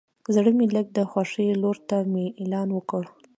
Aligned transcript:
زړه 0.33 0.51
مې 0.57 0.65
لږ 0.75 0.85
د 0.97 0.99
خوښۍ 1.11 1.49
لور 1.61 1.77
ته 1.89 1.97
میلان 2.13 2.69
وکړ. 2.73 3.03